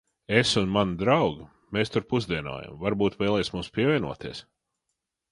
[0.35, 1.43] Es un mani draugi,
[1.77, 4.41] mēs tur pusdienojam, varbūt vēlies mums pievienoties?